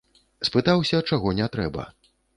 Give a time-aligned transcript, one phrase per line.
[0.49, 1.87] Спытаўся, чаго не трэба.